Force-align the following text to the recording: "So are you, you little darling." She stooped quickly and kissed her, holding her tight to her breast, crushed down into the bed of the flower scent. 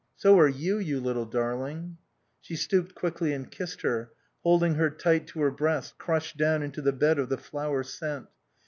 "So 0.15 0.39
are 0.39 0.47
you, 0.47 0.79
you 0.79 0.99
little 0.99 1.27
darling." 1.27 1.97
She 2.39 2.55
stooped 2.55 2.95
quickly 2.95 3.33
and 3.33 3.51
kissed 3.51 3.83
her, 3.83 4.09
holding 4.41 4.73
her 4.73 4.89
tight 4.89 5.27
to 5.27 5.41
her 5.41 5.51
breast, 5.51 5.99
crushed 5.99 6.37
down 6.37 6.63
into 6.63 6.81
the 6.81 6.91
bed 6.91 7.19
of 7.19 7.29
the 7.29 7.37
flower 7.37 7.83
scent. 7.83 8.25